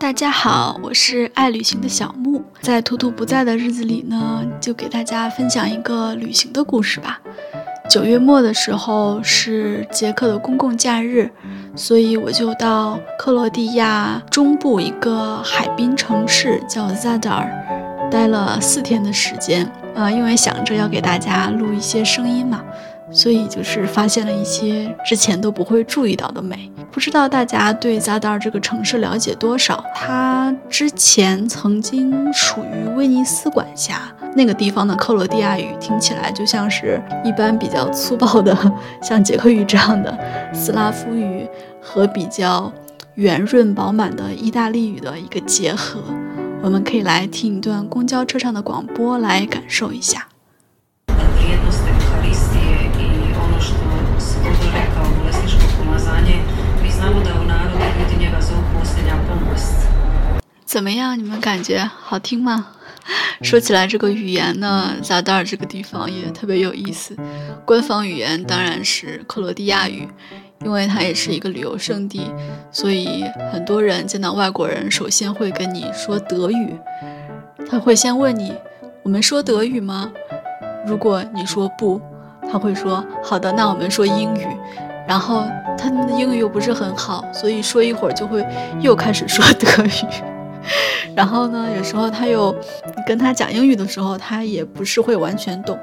[0.00, 2.42] 大家好，我是爱旅行的小木。
[2.62, 7.20] 在图图不在的日子里呢，就给大家分享一个旅行的故事吧。
[7.86, 11.30] 九月末的时候是捷克的公共假日，
[11.76, 17.50] 所以我就到克罗地亚中部一个海滨城市叫 Zadar，
[18.10, 19.70] 待了四天的时间。
[19.94, 22.64] 呃，因为想着要给大家录一些声音嘛。
[23.12, 26.70] 所以就是发现了一些之前都不会注意到的美。
[26.92, 29.84] 不知道大家对扎达尔这个城市了解多少？
[29.94, 34.12] 它之前曾经属于威尼斯管辖。
[34.36, 38.56] 那个地方的克罗地亚语听起来就像是一般比较粗暴的，
[39.02, 40.16] 像捷克语这样的
[40.54, 41.48] 斯拉夫语
[41.82, 42.72] 和比较
[43.16, 46.00] 圆润饱满的意大利语的一个结合。
[46.62, 50.28] 我们可以来听一段公交车上的广播来感受一下。
[60.66, 61.18] 怎么样？
[61.18, 62.66] 你们感觉好听吗？
[63.42, 67.16] 说起来，这个语言呢，扎达尔这个地方也特别有意思。
[67.64, 70.06] 官方语言当然是克罗地亚语，
[70.62, 72.30] 因为它也是一个旅游胜地，
[72.70, 76.78] 所以很多人见到外国人，首先会跟你说德语。
[77.68, 78.52] 他会先问你
[79.02, 80.12] ：“我们说德语吗？”
[80.86, 82.00] 如果你说不，
[82.50, 84.46] 他会说：“好的，那我们说英语。”
[85.08, 85.44] 然后
[85.80, 88.46] 他们的英语又不是很好，所以说一会儿就会
[88.80, 89.90] 又开始说德语。
[91.16, 92.54] 然后呢，有时候他又
[93.06, 95.76] 跟他讲英语的时候，他也不是会完全懂。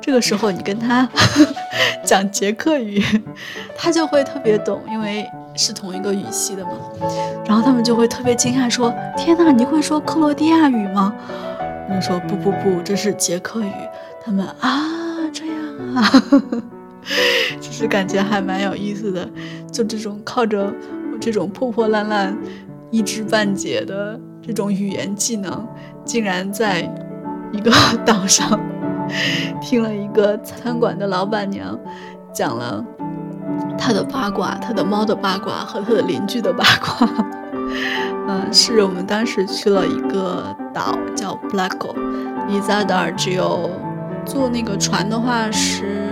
[0.00, 1.08] 这个时候你跟他
[2.04, 3.02] 讲捷克语，
[3.78, 6.70] 他就会特别懂，因为是同一个语系的嘛。
[7.46, 11.14] 然后他们就会特别惊讶，说：“天哪，你会说克罗地亚语吗？”
[11.88, 13.72] 我说：“不不不，这是捷克语。”
[14.24, 14.82] 他们啊，
[15.32, 16.02] 这样啊。
[16.02, 16.62] 呵呵
[17.60, 19.28] 就是感觉还蛮有意思的，
[19.70, 20.72] 就这种靠着
[21.12, 22.36] 我这种破破烂烂、
[22.90, 25.66] 一知半解的这种语言技能，
[26.04, 26.80] 竟然在
[27.52, 27.70] 一个
[28.04, 28.58] 岛上
[29.60, 31.78] 听了一个餐馆的老板娘
[32.32, 32.84] 讲了
[33.76, 37.08] 他的八卦、他的猫的八卦和他的邻居的八卦。
[38.26, 41.94] 嗯，是我们当时去了一个岛叫 Blacko，
[42.48, 43.70] 离扎达尔只有
[44.24, 46.03] 坐那个船的话是。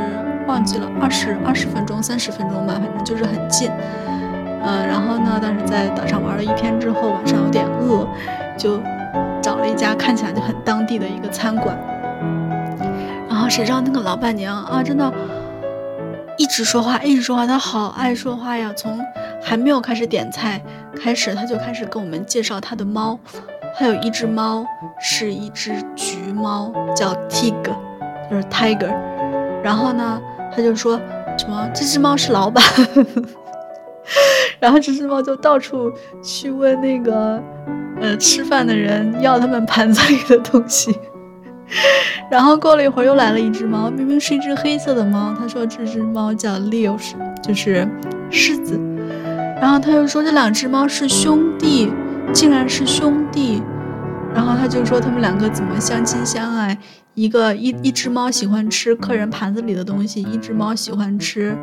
[0.53, 3.71] 忘记了二十二十分钟三十分钟吧，反正就是很近。
[4.65, 8.07] 嗯，然后呢，但是在岛上玩了一天之后，晚上有点饿，
[8.59, 8.79] 就
[9.41, 11.75] 找了一家看起来就很当地的一个餐馆。
[13.31, 15.11] 然后谁知道那个老板娘啊，真的，
[16.37, 18.71] 一直说话，一直说话，她好爱说话呀。
[18.77, 19.01] 从
[19.43, 20.61] 还没有开始点菜
[20.95, 23.19] 开始，她就开始跟我们介绍她的猫。
[23.75, 24.67] 还有一只猫
[25.01, 27.75] 是一只橘猫，叫 Tiger，
[28.31, 28.95] 就是 Tiger。
[29.65, 30.21] 然后呢？
[30.55, 31.01] 他就说
[31.39, 32.63] 什么这只猫是老板，
[34.61, 35.93] 然后这只猫就到处
[36.23, 37.43] 去问那个
[38.01, 40.95] 呃吃饭的人要他们盘子里的东西，
[42.31, 46.97] 然后过了一会儿又来了一只猫，明明是一只黑色的猫，他说这只猫叫 Leo，
[47.43, 47.89] 就是
[48.31, 48.79] 狮子，
[49.61, 51.91] 然后他又说这两只猫是兄弟，
[52.33, 53.63] 竟然是兄弟。
[54.35, 56.77] 然后他就说他们两个怎么相亲相爱，
[57.15, 61.57] 一个一一只猫喜欢吃客人盘子里的东西，一只猫喜欢吃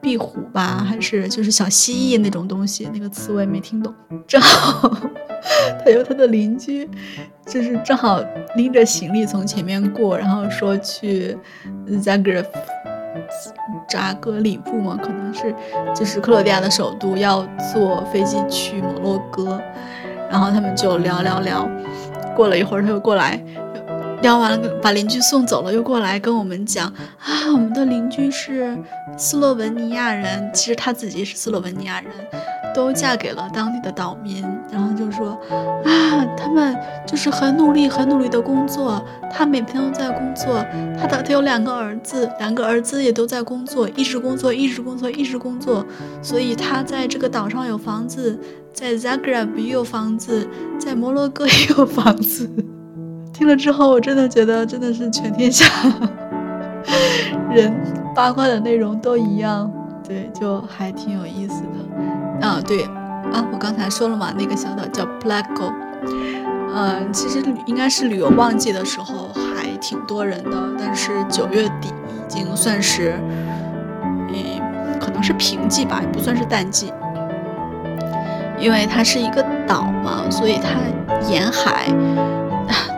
[0.00, 3.92] 壁虎吧，还是就是小蜥蜴那种东西，那个词我也没听懂。
[4.26, 4.90] 正好
[5.84, 6.88] 他有他的邻居，
[7.46, 8.18] 就是正好
[8.56, 11.36] 拎着行李从前面过，然后说去
[12.02, 12.42] 扎格
[13.88, 15.54] 扎格里布嘛，可能是
[15.94, 19.60] 就是克罗地亚的首都，要坐飞机去摩洛哥，
[20.30, 21.68] 然后他们就聊聊聊。
[22.34, 23.40] 过了一会儿，他又过来，
[24.22, 26.86] 聊完了，把邻居送走了，又过来跟我们讲
[27.18, 28.76] 啊，我们的邻居是
[29.18, 32.10] 斯洛文尼亚人，其实他自己是斯洛文尼亚人，
[32.74, 34.42] 都嫁给了当地的岛民，
[34.72, 35.38] 然后就说
[35.84, 36.74] 啊，他们
[37.06, 40.64] 就是很努力，很努力的工作，他每天都在工作，
[40.98, 45.84] 他的他有两个儿子，两个儿子也都在工作，一直工作，一直工作，一直工作，
[46.22, 48.38] 所以他在这个岛上有房子。
[48.74, 50.48] 在 Zagreb 也有房子，
[50.80, 52.50] 在摩洛哥也有房子。
[53.34, 55.66] 听了之后，我真的觉得真的是全天下
[57.50, 57.74] 人
[58.14, 59.70] 八卦的内容都一样，
[60.06, 62.46] 对，就还挺有意思的。
[62.46, 62.84] 啊，对
[63.32, 65.72] 啊，我刚才说了嘛，那个小岛叫 Blago。
[66.76, 73.14] 嗯，其实应该是旅游旺季的时候还挺多人的，但是九月底已经算是，
[74.02, 76.92] 嗯，可能是平季吧，也不算是淡季。
[78.58, 80.80] 因为它是一个岛嘛，所以它
[81.28, 81.86] 沿海，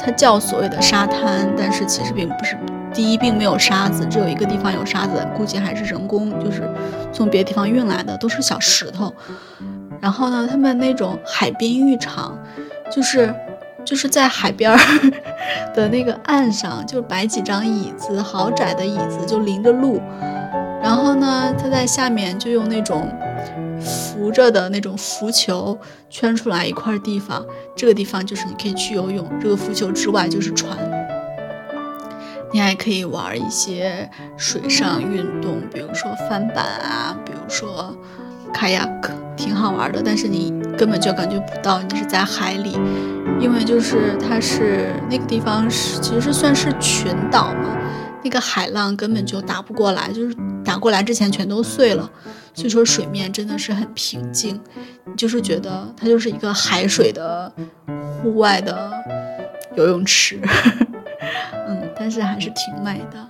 [0.07, 2.57] 它叫所谓的沙滩，但是其实并不是。
[2.95, 6.63] 第一，并没有沙子，只有一个地方有沙子，估计还是人工，就是
[7.13, 9.13] 从别的地方运来的，都是小石头。
[10.01, 12.39] 然后呢，他们那种海滨浴场，
[12.89, 13.35] 就是
[13.85, 14.79] 就是在海边儿
[15.75, 20.01] 的那个岸上，就摆几张椅子，好窄的椅子，就临着路。
[20.81, 23.13] 然后呢，他在下面就用那种
[24.17, 25.79] 浮着的那种浮球
[26.09, 27.45] 圈出来一块地方，
[27.77, 30.75] 这个地方就是你可以去游泳，这个浮球之外就是船。
[32.51, 34.09] 你还可以玩一些
[34.39, 37.95] 水上运动，比如说翻板啊，比如说
[38.55, 38.89] kayak，
[39.37, 40.01] 挺好玩的。
[40.03, 42.79] 但是你根本就感觉不到你是在海里，
[43.39, 47.77] 因为就是它是那个地方是其实算是群岛嘛，
[48.23, 52.11] 那个海浪根本就打不过来，就是打过来之前全都碎了。
[52.55, 54.59] 所以说水面真的是很平静，
[55.05, 57.53] 你就是觉得它就是一个海水的
[58.23, 58.91] 户外的
[59.75, 60.41] 游泳池。
[61.69, 63.27] 嗯，但是还是挺美的。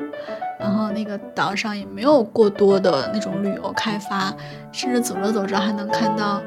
[0.60, 4.32] 然后那个岛上也没有过多的那种旅游开发，
[4.72, 6.40] 甚至走着走着还能看到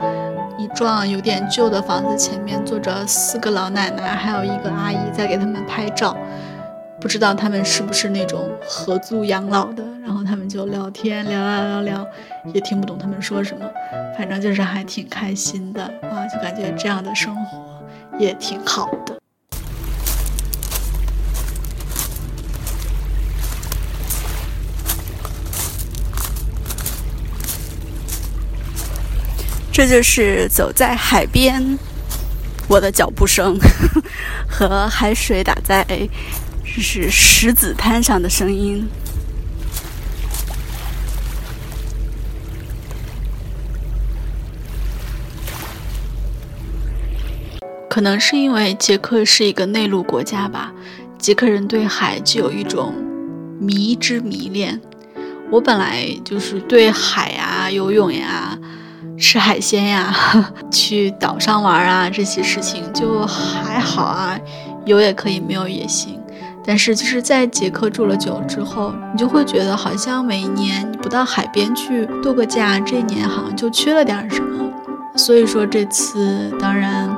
[0.57, 6.17] 一幢有点旧的房子前面坐着四个老奶奶，还有一个阿姨在给他们拍照。
[7.01, 12.07] 不知道他们是不是那种合租养老的，然后他们就聊天，聊聊聊聊，
[12.53, 13.65] 也听不懂他们说什么，
[14.17, 17.81] 反正就是还挺开心的啊，就感觉这样的生活
[18.19, 19.17] 也挺好的。
[29.71, 31.79] 这就是走在海边，
[32.67, 33.57] 我的脚步声
[34.49, 35.85] 和海水打在
[36.79, 38.87] 就是石子滩上的声音。
[47.89, 50.71] 可能是因为捷克是一个内陆国家吧，
[51.17, 52.95] 捷克人对海就有一种
[53.59, 54.79] 迷之迷恋。
[55.51, 58.57] 我本来就是对海呀、游泳呀。
[59.17, 60.15] 吃海鲜呀，
[60.71, 64.39] 去岛上玩啊，这些事情就还好啊，
[64.85, 66.17] 有也可以，没有也行。
[66.63, 74.71] 但是就是在捷克住了久之后，你就会觉得好像每一年你不到海边去度个假，这一年好像就缺了点什么。
[75.15, 77.09] 所以说这次当然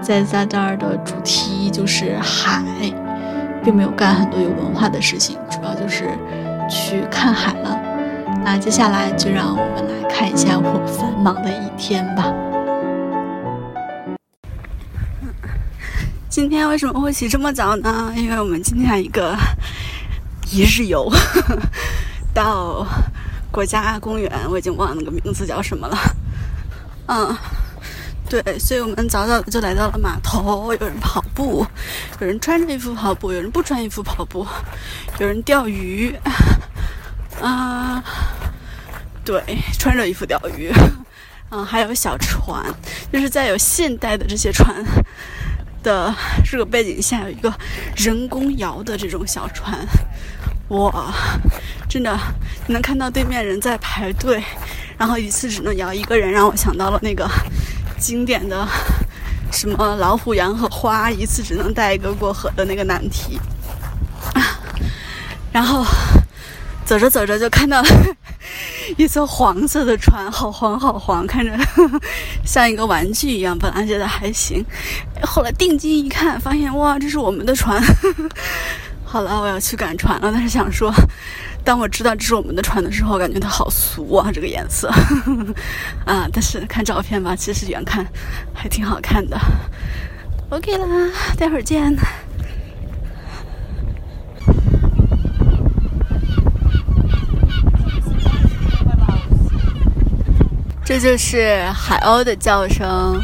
[0.00, 2.62] 在扎达尔的主题就是海，
[3.64, 6.04] 并没有干很多有文化的事情，主要就是
[6.68, 7.78] 去看海了。
[8.44, 12.32] 那接下来就让我们来看一下我繁忙的一天吧。
[16.30, 18.14] 今天为什么会起这么早呢？
[18.16, 19.36] 因为我们今天一个
[20.52, 21.12] 一日游
[22.32, 22.86] 到
[23.50, 25.98] 国家公园，我已经忘了那个名字叫什么了。
[27.06, 27.36] 嗯，
[28.28, 30.72] 对，所以我们早早的就来到了码头。
[30.72, 31.66] 有人跑步，
[32.20, 34.46] 有人穿着衣服跑步，有人不穿衣服跑步，
[35.18, 36.14] 有人钓鱼。
[37.42, 38.00] 啊，
[39.24, 39.42] 对，
[39.80, 40.72] 穿着衣服钓鱼，
[41.50, 42.64] 嗯，还有小船，
[43.12, 44.84] 就是在有现代的这些船
[45.82, 47.52] 的这个背景下，有一个
[47.96, 49.78] 人工摇的这种小船，
[50.68, 51.12] 哇，
[51.88, 52.18] 真的，
[52.68, 54.42] 能看到对面人在排队，
[54.98, 57.28] 然后一次只能摇一个人，让我想到了那个
[57.98, 58.66] 经典的
[59.52, 63.38] 什么老虎、羊和花，一次只能带一个过河的那个难题，
[64.34, 64.58] 啊，
[65.52, 65.84] 然后。
[66.82, 67.80] 走着走着就看到
[68.96, 71.52] 一艘黄色的船，好黄好黄，看着
[72.44, 73.56] 像一个玩具一样。
[73.58, 74.64] 本来觉得还行，
[75.22, 77.82] 后来定睛一看，发现哇，这是我们的船。
[79.04, 80.30] 好了，我要去赶船了。
[80.32, 80.92] 但是想说，
[81.64, 84.88] 当我知道这是我们的船的时候，感觉它好俗啊，这个颜色
[86.06, 86.28] 啊。
[86.32, 88.06] 但是看照片吧，其实远看
[88.54, 89.38] 还挺好看的。
[90.50, 90.86] OK 啦，
[91.36, 91.96] 待会儿见。
[100.90, 103.22] 这就是海鸥的叫声。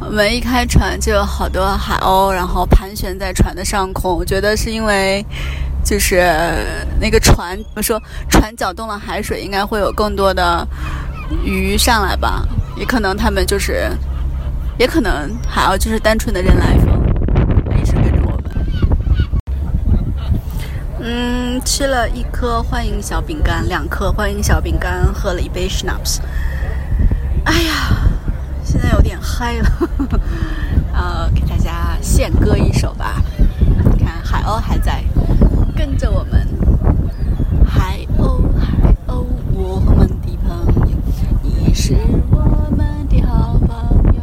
[0.00, 4.10] 我们一开船就有好多海鸥，然后盘旋在船的上空。
[4.16, 5.22] 我觉得是因为，
[5.84, 6.34] 就是
[6.98, 10.66] 那个船，我说船搅动了海水，应该会有更多的
[11.44, 12.48] 鱼上来吧。
[12.74, 13.90] 也可能他们就是，
[14.78, 16.88] 也可能海鸥就是单纯的人来疯，
[17.78, 18.44] 一直跟着我们。
[21.00, 26.18] 嗯，吃了一颗欢迎小饼干，两颗欢迎小饼干，喝了一杯 schnapps。
[27.44, 27.96] 哎呀，
[28.64, 29.68] 现在有点嗨了，
[30.94, 33.22] 呃，给大家献歌一首吧。
[33.58, 35.02] 你看海鸥还在
[35.76, 36.46] 跟着我们，
[37.66, 40.96] 海鸥海鸥，我们的朋友，
[41.42, 41.96] 你是
[42.30, 44.22] 我们的好朋友。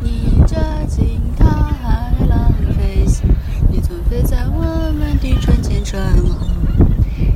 [0.00, 0.56] 你扎
[0.88, 3.26] 进大海浪飞翔，
[3.70, 4.62] 你总飞在我
[4.92, 6.46] 们的船前船后，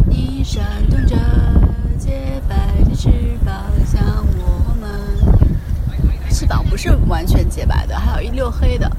[0.09, 1.17] 你扇动着
[6.49, 8.90] 膀不是完全洁白的，还有一溜黑的。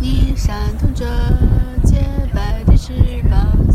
[0.00, 1.04] 你闪动着
[1.84, 1.96] 洁
[2.32, 2.92] 白的翅
[3.28, 3.71] 膀。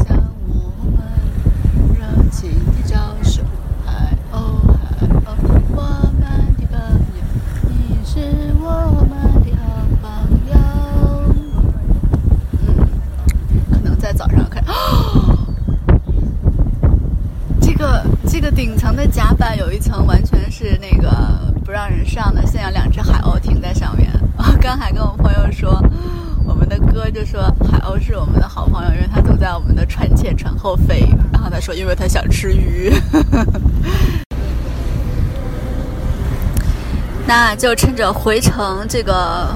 [37.57, 39.47] 就趁着回程这个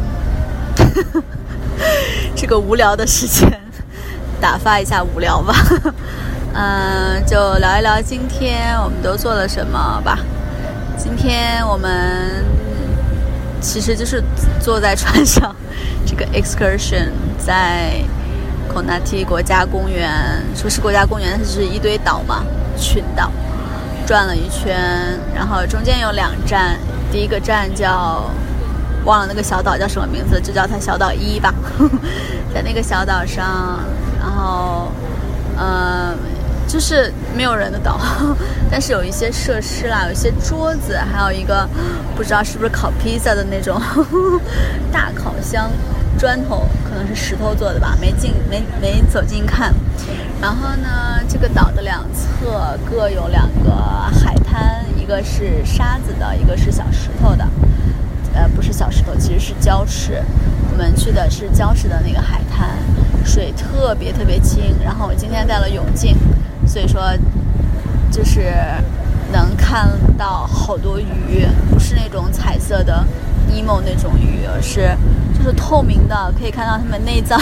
[2.35, 3.47] 这个无聊的时间，
[4.41, 5.53] 打发一下无聊吧。
[6.53, 10.17] 嗯， 就聊一聊今天我们都做了什么吧。
[10.97, 12.43] 今天我们
[13.61, 14.23] 其实就是
[14.59, 15.55] 坐在船上，
[16.05, 17.93] 这个 excursion 在
[18.73, 20.11] Konati 国家公园，
[20.55, 22.43] 说是国家公园，它是一堆岛嘛，
[22.77, 23.31] 群岛，
[24.05, 26.77] 转了一圈，然后中间有两站，
[27.11, 28.23] 第一个站叫
[29.05, 31.53] 忘了那个小岛叫什么名字，就叫它小岛一吧，
[32.53, 33.79] 在那个小岛上，
[34.19, 34.91] 然后
[35.57, 36.17] 嗯。
[36.67, 37.99] 就是没有人的岛，
[38.71, 41.67] 但是有一些设施啦，有一些桌子，还有一个
[42.15, 43.77] 不知道是不是烤披萨的那种
[44.89, 45.69] 大烤箱，
[46.17, 49.73] 砖头可能是石头做的吧，没进没没走近看。
[50.41, 53.69] 然后呢，这个岛的两侧各有两个
[54.23, 57.45] 海滩，一个是沙子的，一个是小石头的。
[58.33, 60.23] 呃，不是小石头，其实是礁石。
[60.71, 62.69] 我们去的是礁石的那个海滩，
[63.25, 64.73] 水特别特别清。
[64.81, 66.15] 然后我今天带了泳镜。
[66.65, 67.11] 所以说，
[68.09, 68.53] 就是
[69.33, 73.05] 能看到好多鱼，不是那种彩色的
[73.49, 74.95] emo 那种鱼，而是
[75.37, 77.37] 就是透明的，可以看到它们内脏，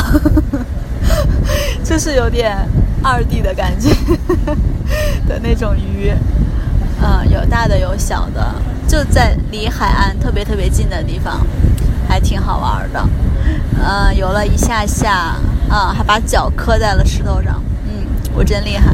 [1.86, 2.58] 就是有点
[3.04, 3.92] 二 D 的感觉
[5.28, 6.12] 的那种鱼。
[7.02, 8.54] 嗯，有大的有小的，
[8.88, 11.46] 就在离海岸特别特别近的地方，
[12.08, 13.02] 还挺好玩的。
[13.82, 15.36] 嗯，游了一下下，
[15.70, 17.62] 啊，还把脚磕在了石头上。
[17.86, 18.94] 嗯，我真厉害。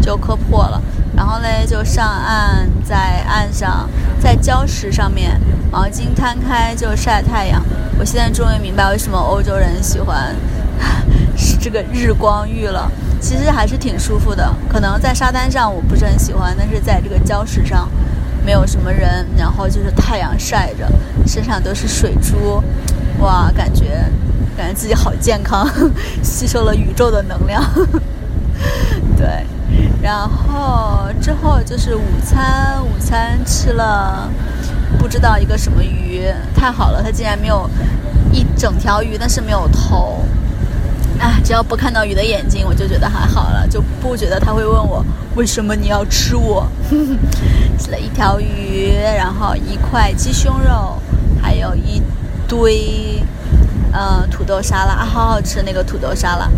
[0.00, 0.82] 就磕破了，
[1.14, 3.88] 然后嘞就上岸，在岸上，
[4.20, 7.62] 在礁石上面，毛巾摊开就晒太阳。
[8.00, 10.34] 我现在终于明白为什么欧洲人喜欢
[11.38, 12.90] 是这个日光浴了。
[13.22, 17.88] 其实还是挺舒服的，可能在沙滩上我不是很喜欢，但是在这个礁石上，
[18.44, 20.90] 没有什么人，然后就是太阳晒着，
[21.26, 22.62] 身上都是水珠，
[23.20, 24.04] 哇，感觉
[24.56, 25.66] 感觉自己好健康，
[26.20, 27.64] 吸收了宇宙的能量，
[29.16, 29.46] 对。
[30.02, 34.28] 然后之后就是午餐，午餐吃了
[34.98, 36.26] 不知道一个什么鱼，
[36.56, 37.70] 太好了，它竟然没有
[38.32, 40.24] 一整条鱼，但是没有头。
[41.22, 45.04] 哎，只要不看到鱼的眼睛，我就觉得还好了，就不觉得他会问我
[45.36, 46.66] 为什么你要吃我。
[47.78, 51.00] 吃了一条鱼，然后一块鸡胸肉，
[51.40, 52.02] 还有一
[52.48, 53.22] 堆
[53.92, 56.48] 嗯土豆沙拉，好好吃那个土豆沙拉。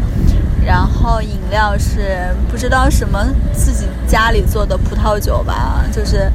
[0.64, 6.33] 然后饮料是不知道什么自己家里做的葡萄酒吧，就是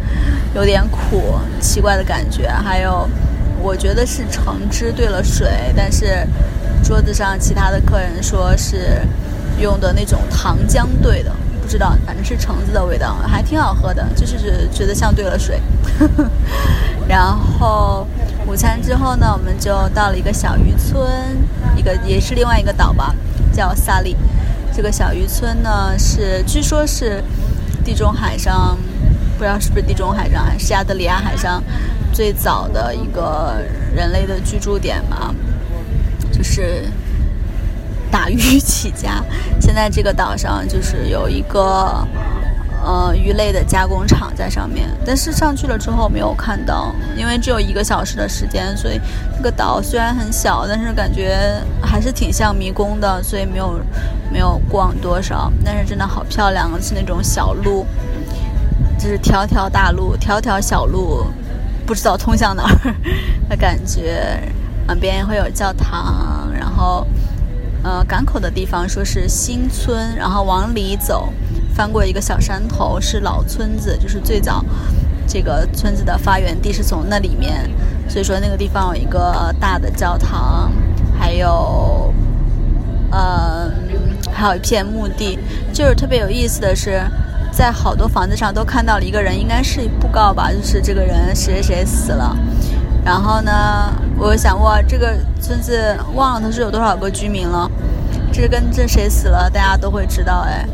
[0.54, 2.48] 有点苦，奇怪的感觉。
[2.48, 3.10] 还有，
[3.60, 6.28] 我觉得是橙汁兑了水，但是
[6.90, 9.00] 桌子上其他的客人说是
[9.60, 11.32] 用的那种糖浆兑的，
[11.62, 15.62] 不知道，反正是橙子的味道，还挺好喝的，就是觉得像兑了水。
[17.08, 18.08] 然后
[18.48, 21.08] 午餐之后呢，我们就到了一个小渔村，
[21.78, 23.14] 一个也是另外一个岛吧。
[23.54, 24.18] 叫萨利，
[24.74, 27.24] 这个小渔村呢是，据说是
[27.86, 28.76] 地中海上，
[29.38, 31.64] 不知道是不是地中海上还是亚得里亚海上
[32.12, 33.58] 最早的一个
[33.96, 35.36] 人类的居住点嘛，
[36.40, 36.86] 就是
[38.10, 39.22] 打鱼起家。
[39.60, 42.08] 现在这个岛上就是有一个。
[42.82, 48.98] 呃，鱼类的加工厂在上面，但是上去了之后没有看到，因为只有一个小时的时间，所以
[49.36, 53.82] 这个岛虽然很小，但是感觉还是挺像迷宫的，所以没有
[54.32, 55.52] 没有逛多少。
[55.64, 57.86] 但是真的好漂亮，是那种小路，
[58.98, 61.26] 就是条条大路，条条小路，
[61.86, 62.96] 不知道通向哪儿
[63.50, 64.42] 的感觉。
[64.90, 67.06] 旁边会有教堂，然后
[67.84, 71.32] 呃港口的地方说是新村，然后往里走。
[71.76, 74.66] 翻过一个小山头是老村子，就是最早
[75.28, 77.70] 这个村子的发源地是从那里面，
[78.10, 80.72] 所以说那个地方有一个大的教堂，
[81.20, 82.12] 还有，
[83.12, 83.72] 呃，
[84.34, 85.38] 还有一片墓地。
[85.72, 87.00] 就是特别有意思的是，
[87.52, 92.36] 在好多房子上都看到了一个人，应该是布告吧，就是这个人谁谁谁死了。
[93.06, 97.72] 然后呢，我想哇，这个村子忘了它是有多少个居民了，
[98.32, 100.68] 这跟这谁死了，大家都会知道哎。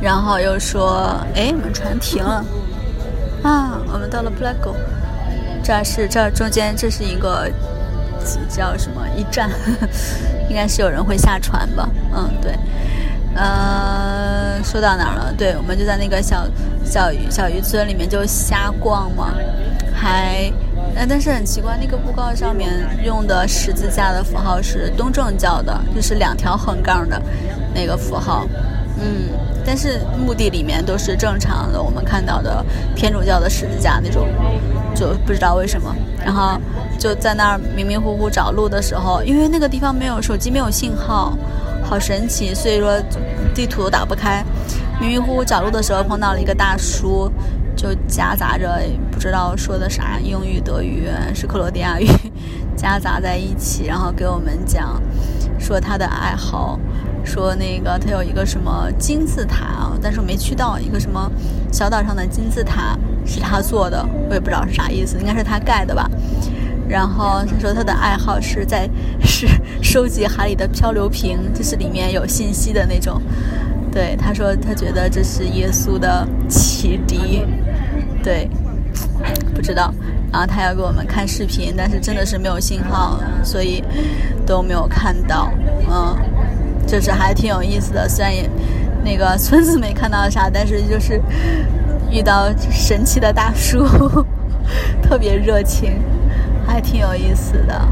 [0.00, 2.44] 然后又说，哎，我们船停了
[3.42, 4.74] 啊，我们到了 p l a g o
[5.62, 7.48] 这是这中间这是一个
[8.48, 9.50] 叫什么一站，
[10.48, 11.88] 应该是有人会下船吧？
[12.14, 12.58] 嗯，对。
[13.34, 15.32] 呃，说到哪儿了？
[15.38, 16.44] 对，我们就在那个小
[16.84, 19.32] 小鱼小渔村里面就瞎逛嘛，
[19.94, 20.52] 还，
[20.94, 22.70] 但是很奇怪，那个布告上面
[23.04, 27.20] 用的十字架的符号是东正教的，就是两条横杠的
[27.74, 28.46] 那个符号，
[28.98, 29.28] 嗯，
[29.64, 34.28] 但是墓地里面都是正常的，我们看到的天主教的十字架那种，
[34.94, 35.94] 就不知道为什么，
[36.24, 36.60] 然后
[36.98, 41.36] 就在那儿迷迷糊糊找路的时候，因为那个地方没有手机，没有信号。
[41.84, 42.96] 好神奇，所以说
[43.54, 44.42] 地图都打不开。
[44.98, 47.30] 迷迷糊糊找路的时候碰到了一个大叔，
[47.76, 52.06] 就夹杂着不知道说的啥，英语、德语是克罗地亚语
[52.76, 55.00] 夹杂在一起，然后给我们讲
[55.58, 56.78] 说他的爱好，
[57.24, 61.30] 说那个他有一个什么金字塔啊，但是我没去到一个什么
[61.72, 66.08] 小岛上的金字塔是他做的，我也不知道是啥意思，应该是他盖的吧。
[66.88, 68.88] 然后他说他的爱好是在
[69.24, 69.48] 是
[69.80, 73.22] 收集海里的漂流瓶，就是里面有信息的那种。
[73.92, 77.46] 对，他说他觉得这是耶稣的启迪。
[78.22, 78.48] 对，
[79.54, 79.92] 不知道。
[80.32, 83.84] 然后他要给我们看视频，但是真的是没有信号，所以
[84.46, 85.52] 都没有看到。
[85.90, 86.16] 嗯，
[86.86, 88.48] 就是还挺有意思的，虽然也
[89.04, 91.20] 那个村子没看到啥，但是就是
[92.10, 93.86] 遇到神奇的大叔，
[95.02, 96.00] 特别热情。
[96.64, 97.86] 还挺有意思的，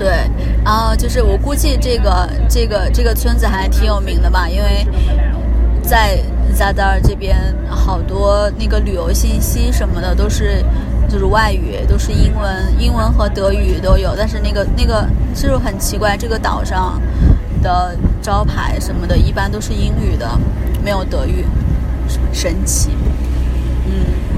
[0.00, 0.08] 对，
[0.64, 4.86] 然后就是我估计这个这个这个村子还挺有名的吧，因为
[5.82, 6.18] 在
[6.56, 7.36] 扎达尔这边
[7.68, 10.64] 好多那个旅游信息什么的都是
[11.06, 16.98] 就是外语，都是英文，英文和德语都有，但是那个那个就是很奇怪，这个岛上
[17.62, 20.26] 的招牌什么的，一般都是英语的，
[20.82, 21.44] 没有德语，
[22.32, 22.88] 神奇，
[23.84, 24.30] 嗯。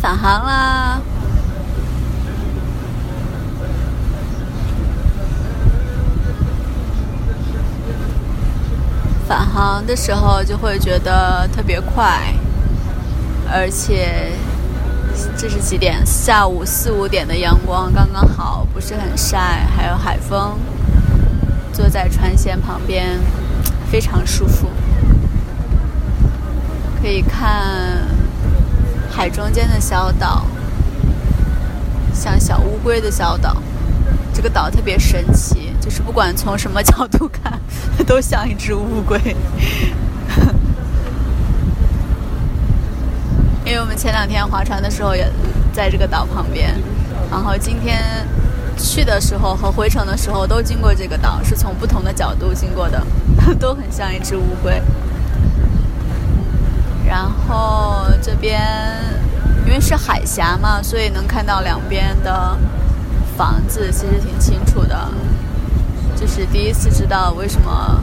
[0.00, 0.98] 返航啦！
[9.28, 12.34] 返航的时候就会觉得特别快，
[13.52, 14.32] 而且
[15.36, 16.04] 这是几点？
[16.06, 20.58] 下午四五点的阳光刚刚好，不是很晒，还有海风，
[21.74, 23.20] 坐在船舷旁边
[23.90, 24.66] 非常舒服，
[27.02, 28.18] 可以看。
[29.20, 30.46] 海中间的小岛，
[32.14, 33.54] 像小乌龟的小岛，
[34.32, 37.60] 这个岛特别神奇，就是不管从什么角度看，
[38.06, 39.20] 都像一只乌龟。
[43.66, 45.30] 因为我们前两天划船的时候也
[45.70, 46.74] 在这个岛旁边，
[47.30, 48.02] 然后今天
[48.78, 53.06] 去的时候和回程的时候都经过这个岛，是从不同的角度经过的，
[53.60, 54.80] 都很像一只乌龟。
[57.10, 58.62] 然后这边
[59.66, 62.56] 因为是海峡嘛，所以能看到两边的
[63.36, 64.96] 房子，其实挺清楚的。
[66.14, 68.00] 就是第一次知道为什么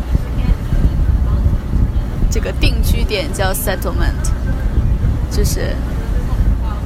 [2.29, 4.29] 这个定居点叫 settlement，
[5.31, 5.73] 就是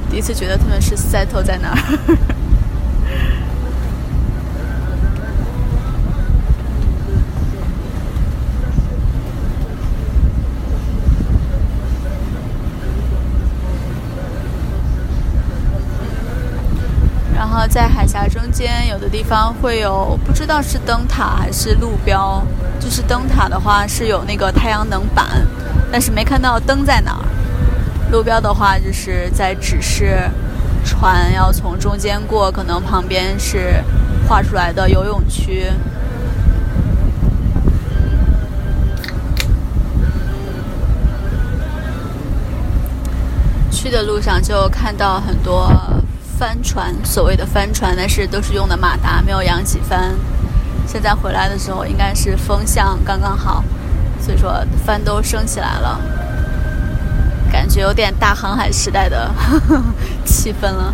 [0.08, 1.76] 第一次觉得他们是 settle 在哪儿。
[17.72, 22.46] 在海峡中间，有的地方会有不知道是灯塔还是路标。
[22.78, 25.26] 就是灯塔的话是有那个太阳能板，
[25.90, 27.24] 但是没看到灯在哪儿。
[28.10, 30.18] 路标的话就是在指示
[30.84, 33.82] 船要从中间过，可能旁边是
[34.28, 35.72] 画出来的游泳区。
[43.70, 45.72] 去的路上就看到很多。
[46.42, 50.12] 帆船，所谓的帆船，但是都是用的马达，没有扬起帆。
[50.88, 53.62] 现在回来的时候，应该是风向刚刚好，
[54.20, 54.52] 所以说
[54.84, 56.00] 帆都升起来了，
[57.48, 59.30] 感觉有点大航海时代的
[60.26, 60.92] 气氛了。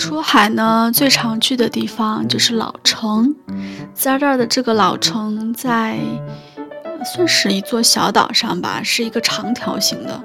[0.00, 3.36] 出海呢，最常去的地方就是老城。
[3.92, 5.98] 在这儿的这个老城，在
[7.04, 10.18] 算是一座小岛上吧，是一个长条形的，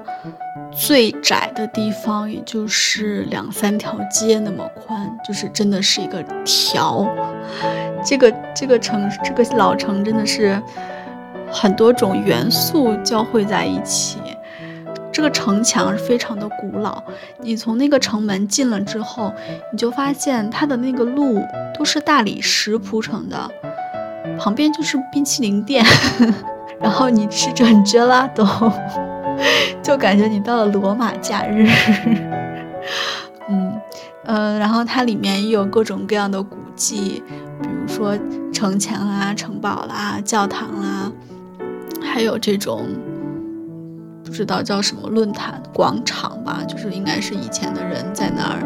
[0.72, 7.06] 最窄的地方也就是两三条街那么宽，就是真的是一个条。
[8.02, 10.58] 这个这个城，这个老城真的是
[11.52, 14.20] 很多种元素交汇在一起。
[15.16, 17.02] 这个城墙非常的古老，
[17.40, 19.34] 你从那个城门进了之后，
[19.72, 21.42] 你就发现它的那个路
[21.74, 23.50] 都是大理石铺成的，
[24.38, 25.86] 旁边就是冰淇淋店，
[26.82, 28.74] 然后你吃着 gelato，
[29.82, 31.66] 就感觉你到了罗马假日。
[33.48, 33.74] 嗯
[34.26, 37.24] 呃，然后它里面也有各种各样的古迹，
[37.62, 38.18] 比如说
[38.52, 41.10] 城墙啦、城堡啦、教堂啦，
[42.04, 42.86] 还有这种。
[44.36, 48.60] 知道叫什么论坛广场吧，就是应该是以前的人在那儿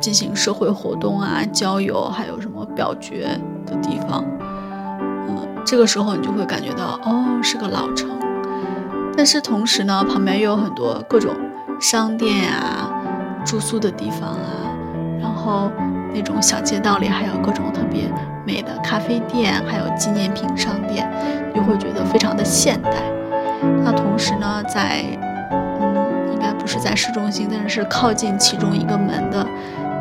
[0.00, 4.24] 进行社会活动啊、交友，还有什么表决的地方。
[5.28, 8.08] 嗯，这个时候你就会感觉到，哦，是个老城。
[9.14, 11.34] 但是同时呢，旁边又有很多各种
[11.78, 12.90] 商店啊、
[13.44, 14.72] 住宿的地方啊，
[15.20, 15.70] 然后
[16.14, 18.10] 那种小街道里还有各种特别
[18.46, 21.06] 美的咖啡店，还有纪念品商店，
[21.52, 22.90] 你会觉得非常的现代。
[23.84, 25.02] 那同时呢，在
[25.50, 29.42] 嗯，应该不是在市中心，但是是靠近其中一个门的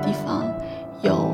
[0.03, 0.43] 地方，
[1.01, 1.34] 有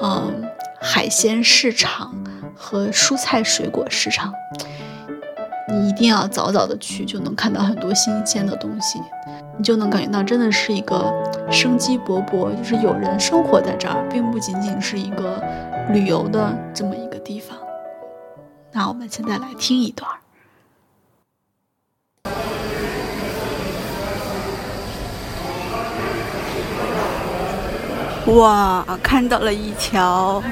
[0.00, 0.48] 嗯
[0.80, 2.14] 海鲜市场
[2.54, 4.32] 和蔬菜水果市场。
[5.70, 9.00] 你一定要早早的去，就能看到很多新鲜的东西，
[9.58, 11.12] 你就能感觉到真的是一个
[11.50, 15.42] 生机勃勃，就是有人生活在这儿，并不仅仅是一个
[15.90, 17.58] 旅游的这么一个地方。
[18.72, 20.16] 那我们现在来听一段儿。
[28.34, 30.42] 哇，看到了一条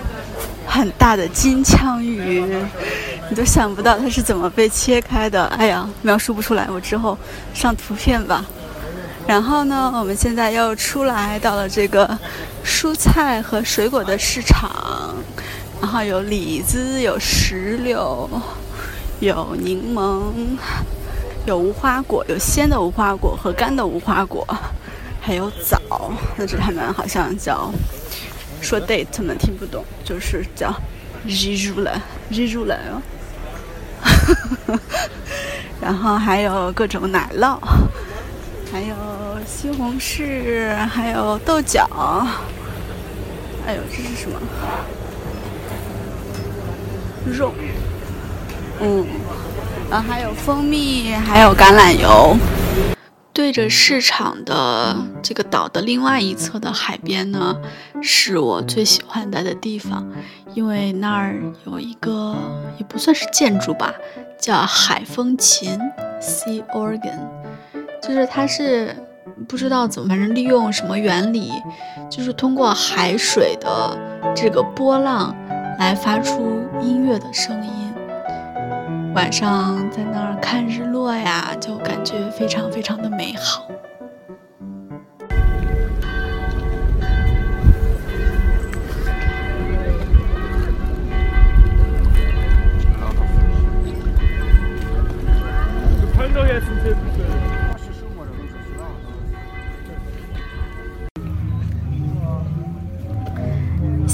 [0.66, 2.42] 很大的金枪鱼，
[3.28, 5.44] 你都想不到它是怎么被切开的。
[5.48, 7.18] 哎呀，描述不出来，我之后
[7.52, 8.42] 上图片吧。
[9.26, 12.18] 然后呢，我们现在又出来到了这个
[12.64, 15.14] 蔬菜和水果的市场，
[15.80, 18.28] 然后有李子，有石榴，
[19.20, 20.22] 有柠檬，
[21.44, 24.46] 有无花果，有鲜的无花果和干的无花果。
[25.26, 27.68] 还有枣，但是他们好像叫
[28.60, 30.72] 说 date，他们听不懂，就是叫
[31.26, 33.02] 日入了，日入了哦。
[35.80, 37.58] 然后还有各种奶酪，
[38.72, 38.94] 还有
[39.44, 41.88] 西红柿，还有豆角。
[43.66, 44.40] 哎呦，这是什么？
[47.26, 47.52] 肉。
[48.80, 49.04] 嗯，
[49.90, 52.36] 然后还有蜂蜜，还有橄榄油。
[53.36, 57.54] 对着市场的这个岛的另外一侧的海边呢，
[58.00, 60.10] 是我最喜欢待的地方，
[60.54, 62.34] 因为那儿有一个
[62.78, 63.92] 也不算是建筑吧，
[64.40, 65.78] 叫海风琴
[66.18, 67.18] （Sea Organ），
[68.02, 68.96] 就是它是
[69.46, 71.52] 不知道怎么，反正利用什么原理，
[72.10, 73.98] 就是通过海水的
[74.34, 75.36] 这个波浪
[75.78, 77.85] 来发出音乐的声音。
[79.16, 83.66] 晚上在那儿看日落呀，就感觉非常非常的美好。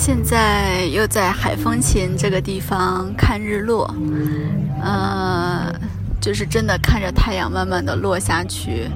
[0.04, 3.88] 现在又在海风琴这个地方看日落。
[4.82, 5.72] 呃，
[6.20, 8.90] 就是真的看着太阳慢慢的落下去，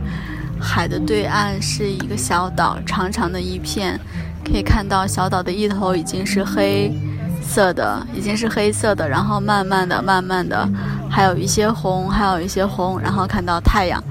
[0.61, 3.97] 海的对岸是一个小岛，长长的一片，
[4.45, 6.92] 可以看到小岛的一头已经是黑
[7.40, 10.69] 色的，已经是黑色的，然后慢慢的、慢慢的，
[11.09, 14.03] 还有一些红，还有一些红，然后看到太阳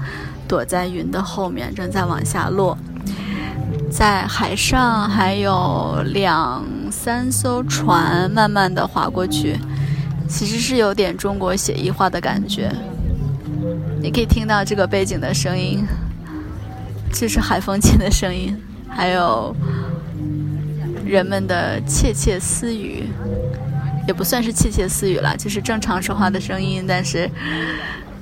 [0.48, 2.74] 躲在云的后面，正在往下落，
[3.90, 9.56] 在海上还有两三艘船慢慢的划过去。
[10.28, 12.68] 其实是有点中国写意画的感觉，
[14.02, 15.86] 你可以听到这个背景的声音，
[17.12, 19.54] 就是海风琴的声音，还有
[21.04, 23.04] 人们的窃窃私语，
[24.08, 27.30] 也不算是窃窃私语了，就是正常说话的声音，但是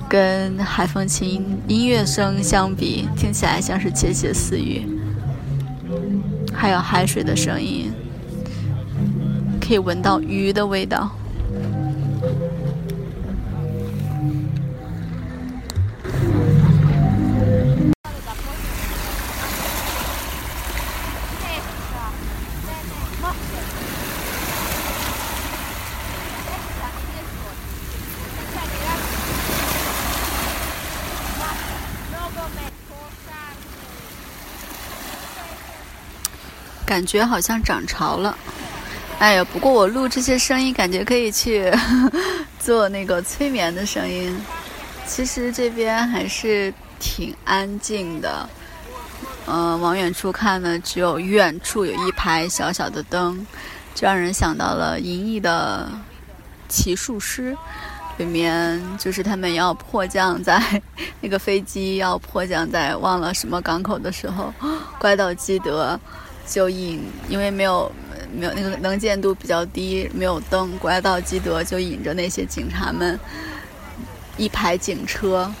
[0.07, 4.87] 跟海风琴音乐声相比，听起来像是窃窃私语。
[6.53, 7.84] 还有海水的声音，
[9.67, 11.09] 可以闻到鱼的味道。
[36.85, 38.37] 感觉好像涨潮了。
[39.17, 41.71] 哎呀，不过我录这些声音，感觉可以去
[42.59, 44.35] 做那个催眠的声音。
[45.07, 48.47] 其实这边还是挺安静的。
[49.47, 53.45] 嗯，往远处看呢，只有远处有一排小小的灯，
[53.93, 55.89] 就让人想到了银翼的
[56.67, 57.55] 骑术师。
[58.17, 60.81] 里面就是他们要迫降在
[61.19, 64.53] 那个飞机要迫降在忘了什么港口的时候，
[64.97, 65.99] 怪盗基德
[66.47, 67.91] 就引，因为没有
[68.37, 73.19] 没有那个能见度比较低，没有灯，怪盗基德就引着那些警察们
[74.37, 75.51] 一排警车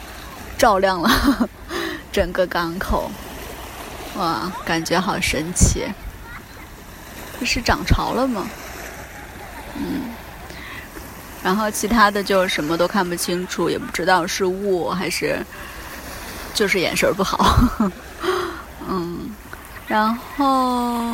[0.57, 1.49] 照亮了
[2.11, 3.09] 整个港口，
[4.17, 5.85] 哇，感觉好神奇！
[7.39, 8.47] 这是涨潮了吗？
[9.75, 10.13] 嗯。
[11.43, 15.45] 然后其他的就什么都看不清楚，也不知道是雾还是
[16.53, 17.55] 就是眼神不好。
[18.89, 19.29] 嗯，
[19.87, 21.13] 然后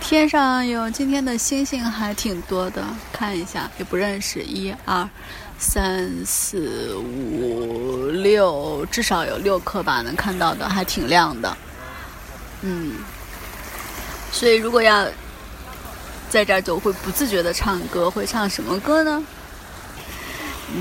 [0.00, 5.08] 天上有今天的星星还挺多的，看一下也不认识，一二
[5.58, 11.56] 三四五六，至少有六颗吧，能看到的还挺亮的。
[12.62, 12.94] 嗯，
[14.30, 15.08] 所以如果要
[16.30, 19.24] 在这儿就会不自觉的唱歌，会唱什么歌呢？